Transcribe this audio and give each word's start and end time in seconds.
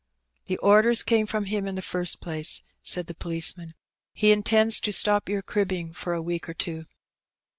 "The 0.47 0.57
orders 0.57 1.03
came 1.03 1.27
from 1.27 1.45
him 1.45 1.67
in 1.67 1.75
the 1.75 1.81
first 1.83 2.21
place/' 2.21 2.61
said 2.81 3.05
the 3.05 3.13
policeman 3.13 3.75
3 4.19 4.29
''he 4.29 4.31
intends 4.33 4.79
to 4.79 4.91
stop 4.91 5.29
your 5.29 5.43
cribbing 5.43 5.93
for 5.93 6.13
a 6.15 6.21
week 6.23 6.49
or 6.49 6.55
two." 6.55 6.85